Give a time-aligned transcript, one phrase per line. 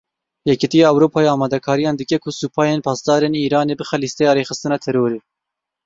[0.49, 5.19] Yekîtiya Ewropayê amadekariyan dike ku Supayên Pasdaran ên Îranê bixe lîsteya rêxistina terorê.